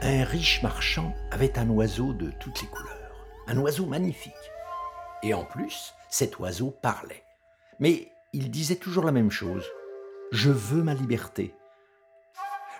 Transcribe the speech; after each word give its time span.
Un 0.00 0.22
riche 0.22 0.62
marchand 0.62 1.12
avait 1.32 1.58
un 1.58 1.68
oiseau 1.70 2.12
de 2.12 2.30
toutes 2.38 2.62
les 2.62 2.68
couleurs, 2.68 3.26
un 3.48 3.58
oiseau 3.58 3.84
magnifique. 3.84 4.32
Et 5.24 5.34
en 5.34 5.44
plus, 5.44 5.92
cet 6.08 6.38
oiseau 6.38 6.70
parlait. 6.70 7.24
Mais 7.80 8.12
il 8.32 8.52
disait 8.52 8.76
toujours 8.76 9.04
la 9.04 9.10
même 9.10 9.32
chose. 9.32 9.66
Je 10.30 10.50
veux 10.50 10.84
ma 10.84 10.94
liberté. 10.94 11.52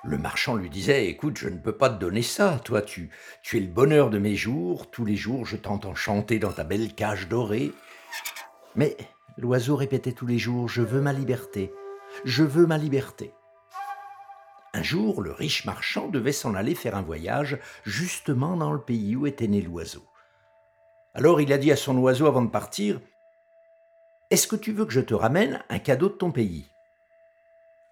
Le 0.04 0.16
marchand 0.16 0.54
lui 0.54 0.70
disait 0.70 1.08
Écoute, 1.08 1.38
je 1.38 1.48
ne 1.48 1.58
peux 1.58 1.76
pas 1.76 1.90
te 1.90 1.98
donner 1.98 2.22
ça. 2.22 2.60
Toi, 2.64 2.82
tu, 2.82 3.10
tu 3.42 3.56
es 3.56 3.60
le 3.60 3.66
bonheur 3.66 4.10
de 4.10 4.18
mes 4.18 4.36
jours. 4.36 4.88
Tous 4.88 5.04
les 5.04 5.16
jours, 5.16 5.44
je 5.44 5.56
t'entends 5.56 5.96
chanter 5.96 6.38
dans 6.38 6.52
ta 6.52 6.62
belle 6.62 6.94
cage 6.94 7.28
dorée. 7.28 7.72
Mais 8.76 8.96
l'oiseau 9.36 9.74
répétait 9.74 10.12
tous 10.12 10.26
les 10.26 10.38
jours 10.38 10.68
Je 10.68 10.82
veux 10.82 11.00
ma 11.00 11.12
liberté. 11.12 11.72
Je 12.24 12.44
veux 12.44 12.66
ma 12.66 12.78
liberté. 12.78 13.32
Un 14.78 14.82
jour, 14.84 15.22
le 15.22 15.32
riche 15.32 15.64
marchand 15.64 16.06
devait 16.06 16.30
s'en 16.30 16.54
aller 16.54 16.76
faire 16.76 16.94
un 16.94 17.02
voyage 17.02 17.58
justement 17.84 18.56
dans 18.56 18.70
le 18.70 18.80
pays 18.80 19.16
où 19.16 19.26
était 19.26 19.48
né 19.48 19.60
l'oiseau. 19.60 20.06
Alors 21.14 21.40
il 21.40 21.52
a 21.52 21.58
dit 21.58 21.72
à 21.72 21.76
son 21.76 21.98
oiseau 21.98 22.28
avant 22.28 22.42
de 22.42 22.50
partir 22.50 23.00
Est-ce 24.30 24.46
que 24.46 24.54
tu 24.54 24.70
veux 24.70 24.84
que 24.84 24.92
je 24.92 25.00
te 25.00 25.14
ramène 25.14 25.64
un 25.68 25.80
cadeau 25.80 26.08
de 26.08 26.14
ton 26.14 26.30
pays? 26.30 26.70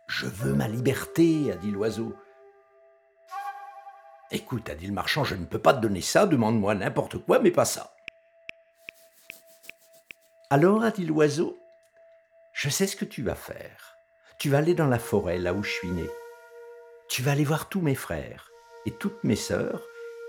Je 0.06 0.26
veux 0.26 0.54
ma 0.54 0.68
liberté, 0.68 1.50
a 1.50 1.56
dit 1.56 1.72
l'oiseau. 1.72 2.14
Écoute, 4.30 4.70
a 4.70 4.76
dit 4.76 4.86
le 4.86 4.92
marchand, 4.92 5.24
je 5.24 5.34
ne 5.34 5.44
peux 5.44 5.58
pas 5.58 5.74
te 5.74 5.80
donner 5.80 6.02
ça, 6.02 6.24
demande-moi 6.24 6.76
n'importe 6.76 7.18
quoi, 7.18 7.40
mais 7.40 7.50
pas 7.50 7.64
ça. 7.64 7.96
Alors, 10.50 10.84
a 10.84 10.92
dit 10.92 11.04
l'oiseau, 11.04 11.58
je 12.52 12.68
sais 12.68 12.86
ce 12.86 12.94
que 12.94 13.04
tu 13.04 13.24
vas 13.24 13.34
faire. 13.34 13.96
Tu 14.38 14.50
vas 14.50 14.58
aller 14.58 14.74
dans 14.74 14.86
la 14.86 15.00
forêt, 15.00 15.38
là 15.38 15.52
où 15.52 15.64
je 15.64 15.70
suis 15.72 15.90
né 15.90 16.08
tu 17.08 17.22
vas 17.22 17.32
aller 17.32 17.44
voir 17.44 17.68
tous 17.68 17.80
mes 17.80 17.94
frères 17.94 18.50
et 18.84 18.90
toutes 18.90 19.22
mes 19.24 19.36
sœurs 19.36 19.82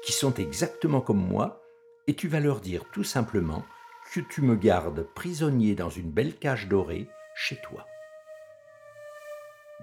qui 0.03 0.11
sont 0.11 0.33
exactement 0.35 1.01
comme 1.01 1.25
moi, 1.25 1.61
et 2.07 2.15
tu 2.15 2.27
vas 2.27 2.39
leur 2.39 2.61
dire 2.61 2.85
tout 2.91 3.03
simplement 3.03 3.65
que 4.13 4.21
tu 4.21 4.41
me 4.41 4.55
gardes 4.55 5.03
prisonnier 5.13 5.75
dans 5.75 5.89
une 5.89 6.11
belle 6.11 6.35
cage 6.35 6.67
dorée 6.67 7.09
chez 7.35 7.59
toi. 7.61 7.85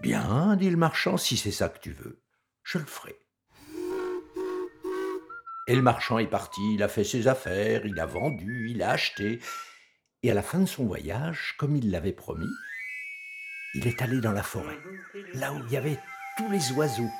Bien, 0.01 0.57
dit 0.57 0.71
le 0.71 0.77
marchand, 0.77 1.17
si 1.17 1.37
c'est 1.37 1.51
ça 1.51 1.69
que 1.69 1.79
tu 1.79 1.93
veux, 1.93 2.21
je 2.63 2.79
le 2.79 2.85
ferai. 2.85 3.17
Et 5.67 5.75
le 5.75 5.83
marchand 5.83 6.19
est 6.19 6.27
parti, 6.27 6.61
il 6.75 6.83
a 6.83 6.89
fait 6.89 7.05
ses 7.05 7.27
affaires, 7.27 7.87
il 7.87 7.99
a 7.99 8.07
vendu, 8.07 8.71
il 8.71 8.83
a 8.83 8.91
acheté, 8.91 9.41
et 10.23 10.31
à 10.31 10.35
la 10.35 10.43
fin 10.43 10.61
de 10.61 10.67
son 10.67 10.85
voyage, 10.85 11.55
comme 11.59 11.77
il 11.77 11.91
l'avait 11.91 12.13
promis, 12.13 12.51
il 13.75 13.87
est 13.87 14.03
allé 14.03 14.21
dans 14.21 14.33
la 14.33 14.43
forêt, 14.43 14.79
là 15.35 15.53
où 15.53 15.61
il 15.67 15.73
y 15.73 15.77
avait 15.77 15.99
tous 16.37 16.49
les 16.49 16.73
oiseaux, 16.73 17.11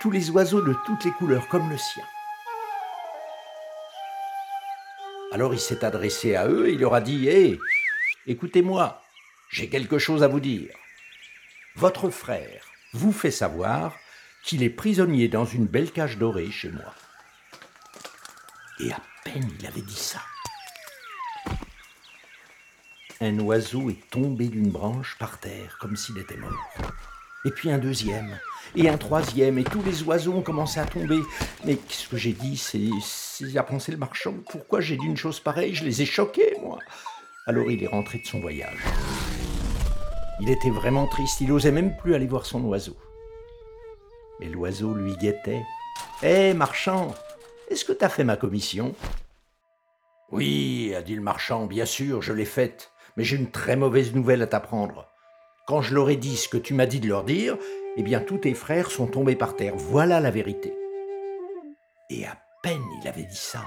tous 0.00 0.10
les 0.10 0.30
oiseaux 0.30 0.62
de 0.62 0.74
toutes 0.84 1.04
les 1.04 1.12
couleurs 1.12 1.46
comme 1.48 1.70
le 1.70 1.78
sien. 1.78 2.04
Alors 5.30 5.54
il 5.54 5.60
s'est 5.60 5.84
adressé 5.84 6.34
à 6.34 6.48
eux 6.48 6.68
et 6.68 6.72
il 6.72 6.80
leur 6.80 6.94
a 6.94 7.00
dit 7.00 7.28
Hé, 7.28 7.58
écoutez-moi, 8.26 9.02
j'ai 9.50 9.68
quelque 9.68 9.98
chose 9.98 10.22
à 10.22 10.28
vous 10.28 10.40
dire. 10.40 10.74
Votre 11.76 12.10
frère 12.10 12.66
vous 12.92 13.12
fait 13.12 13.30
savoir 13.30 13.96
qu'il 14.44 14.62
est 14.62 14.70
prisonnier 14.70 15.28
dans 15.28 15.44
une 15.44 15.66
belle 15.66 15.92
cage 15.92 16.18
dorée 16.18 16.50
chez 16.50 16.70
moi. 16.70 16.94
Et 18.80 18.92
à 18.92 19.00
peine 19.24 19.48
il 19.58 19.66
avait 19.66 19.82
dit 19.82 19.96
ça, 19.96 20.20
un 23.20 23.38
oiseau 23.38 23.88
est 23.88 24.10
tombé 24.10 24.48
d'une 24.48 24.70
branche 24.70 25.16
par 25.18 25.38
terre 25.38 25.78
comme 25.80 25.96
s'il 25.96 26.18
était 26.18 26.36
mort 26.36 26.72
et 27.44 27.50
puis 27.50 27.70
un 27.70 27.78
deuxième, 27.78 28.38
et 28.76 28.88
un 28.88 28.96
troisième, 28.96 29.58
et 29.58 29.64
tous 29.64 29.82
les 29.82 30.02
oiseaux 30.02 30.32
ont 30.34 30.42
commencé 30.42 30.80
à 30.80 30.84
tomber. 30.86 31.20
Mais 31.64 31.76
qu'est-ce 31.76 32.08
que 32.08 32.16
j'ai 32.16 32.32
dit? 32.32 32.56
C'est 32.56 33.56
à 33.56 33.62
penser 33.62 33.92
le 33.92 33.98
marchand. 33.98 34.34
Pourquoi 34.50 34.80
j'ai 34.80 34.96
dit 34.96 35.06
une 35.06 35.16
chose 35.16 35.40
pareille? 35.40 35.74
Je 35.74 35.84
les 35.84 36.02
ai 36.02 36.06
choqués, 36.06 36.56
moi. 36.62 36.78
Alors 37.46 37.70
il 37.70 37.82
est 37.82 37.88
rentré 37.88 38.18
de 38.18 38.26
son 38.26 38.40
voyage. 38.40 38.78
Il 40.40 40.48
était 40.50 40.70
vraiment 40.70 41.06
triste, 41.06 41.40
il 41.40 41.52
osait 41.52 41.72
même 41.72 41.96
plus 41.96 42.14
aller 42.14 42.26
voir 42.26 42.46
son 42.46 42.62
oiseau. 42.64 42.96
Mais 44.40 44.46
l'oiseau 44.46 44.94
lui 44.94 45.16
guettait. 45.16 45.62
Hé, 46.22 46.54
marchand, 46.54 47.14
est-ce 47.68 47.84
que 47.84 47.92
t'as 47.92 48.08
fait 48.08 48.24
ma 48.24 48.36
commission? 48.36 48.94
Oui, 50.30 50.94
a 50.96 51.02
dit 51.02 51.14
le 51.14 51.20
marchand, 51.20 51.66
bien 51.66 51.84
sûr, 51.84 52.22
je 52.22 52.32
l'ai 52.32 52.46
faite, 52.46 52.90
mais 53.16 53.24
j'ai 53.24 53.36
une 53.36 53.50
très 53.50 53.76
mauvaise 53.76 54.14
nouvelle 54.14 54.42
à 54.42 54.46
t'apprendre. 54.46 55.11
Quand 55.66 55.80
je 55.80 55.94
leur 55.94 56.10
ai 56.10 56.16
dit 56.16 56.36
ce 56.36 56.48
que 56.48 56.56
tu 56.56 56.74
m'as 56.74 56.86
dit 56.86 56.98
de 56.98 57.08
leur 57.08 57.22
dire, 57.22 57.56
eh 57.96 58.02
bien 58.02 58.20
tous 58.20 58.38
tes 58.38 58.54
frères 58.54 58.90
sont 58.90 59.06
tombés 59.06 59.36
par 59.36 59.54
terre. 59.54 59.76
Voilà 59.76 60.18
la 60.18 60.30
vérité. 60.30 60.74
Et 62.10 62.26
à 62.26 62.36
peine 62.62 62.82
il 63.00 63.08
avait 63.08 63.22
dit 63.22 63.36
ça, 63.36 63.64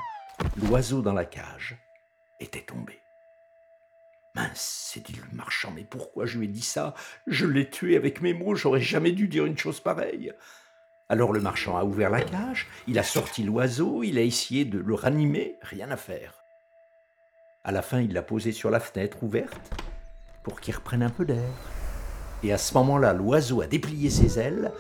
l'oiseau 0.58 1.02
dans 1.02 1.14
la 1.14 1.26
cage 1.26 1.78
était 2.40 2.62
tombé. 2.62 3.00
Mince, 4.36 4.92
s'est 4.92 5.00
dit 5.00 5.16
le 5.16 5.38
marchand, 5.38 5.72
mais 5.74 5.86
pourquoi 5.86 6.26
je 6.26 6.38
lui 6.38 6.46
ai 6.46 6.50
dit 6.50 6.62
ça? 6.62 6.94
Je 7.26 7.46
l'ai 7.46 7.70
tué 7.70 7.96
avec 7.96 8.22
mes 8.22 8.34
mots, 8.34 8.56
j'aurais 8.56 8.82
jamais 8.82 9.14
dû 9.14 9.30
dire 9.30 9.46
une 9.46 9.58
chose 9.58 9.80
pareille. 9.80 10.34
Alors 11.08 11.32
le 11.32 11.40
marchand 11.40 11.78
a 11.78 11.86
ouvert 11.86 12.10
la 12.10 12.22
cage, 12.22 12.68
il 12.88 13.00
a 13.00 13.04
sorti 13.04 13.44
l'oiseau, 13.44 14.04
il 14.04 14.18
a 14.18 14.22
essayé 14.22 14.66
de 14.66 14.80
le 14.80 14.94
ranimer, 14.94 15.58
rien 15.62 15.90
à 15.92 15.98
faire. 15.98 16.44
À 17.64 17.72
la 17.72 17.82
fin, 17.82 18.02
il 18.02 18.12
l'a 18.12 18.22
posé 18.22 18.52
sur 18.52 18.70
la 18.70 18.82
fenêtre 18.82 19.24
ouverte 19.24 19.72
pour 20.44 20.60
qu'il 20.60 20.76
reprenne 20.76 21.04
un 21.04 21.10
peu 21.10 21.24
d'air. 21.24 21.50
Et 22.46 22.54
à 22.54 22.60
ce 22.60 22.76
moment-là, 22.76 23.12
l'oiseau 23.14 23.62
a 23.62 23.66
déplié 23.66 24.12
ses 24.12 24.38
ailes, 24.38 24.72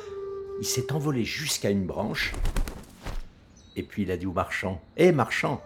il 0.60 0.68
s'est 0.68 0.94
envolé 0.94 1.26
jusqu'à 1.26 1.72
une 1.72 1.88
branche, 1.88 2.36
et 3.76 3.82
puis 3.82 4.04
il 4.04 4.12
a 4.12 4.18
dit 4.18 4.28
au 4.28 4.34
marchand 4.34 4.80
Hé 4.98 5.12
marchand, 5.12 5.64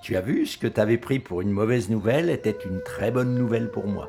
tu 0.00 0.16
as 0.16 0.22
vu 0.22 0.46
ce 0.46 0.56
que 0.56 0.66
t'avais 0.66 0.96
pris 0.96 1.18
pour 1.18 1.42
une 1.42 1.50
mauvaise 1.50 1.90
nouvelle 1.90 2.30
était 2.30 2.56
une 2.64 2.82
très 2.82 3.10
bonne 3.10 3.34
nouvelle 3.34 3.70
pour 3.70 3.86
moi. 3.86 4.08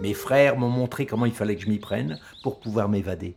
Mes 0.00 0.12
frères 0.12 0.56
m'ont 0.56 0.68
montré 0.68 1.06
comment 1.06 1.24
il 1.24 1.32
fallait 1.32 1.54
que 1.54 1.62
je 1.62 1.68
m'y 1.68 1.78
prenne 1.78 2.18
pour 2.42 2.58
pouvoir 2.58 2.88
m'évader. 2.88 3.36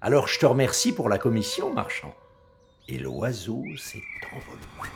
Alors 0.00 0.26
je 0.26 0.40
te 0.40 0.46
remercie 0.46 0.92
pour 0.92 1.08
la 1.08 1.18
commission, 1.18 1.72
marchand. 1.72 2.12
Et 2.88 2.98
l'oiseau 2.98 3.62
s'est 3.78 4.02
envolé. 4.32 4.89